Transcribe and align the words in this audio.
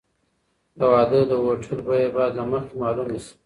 د 0.77 0.79
واده 0.91 1.19
د 1.31 1.33
هوټل 1.43 1.79
بیه 1.87 2.09
باید 2.15 2.33
له 2.39 2.43
مخکې 2.51 2.75
معلومه 2.81 3.17
شي. 3.23 3.31